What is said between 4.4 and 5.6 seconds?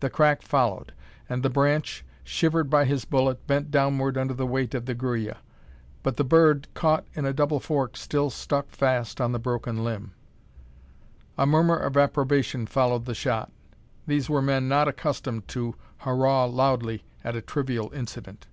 weight of the gruya.